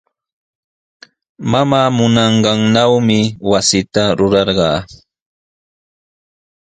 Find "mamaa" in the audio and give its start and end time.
1.51-1.89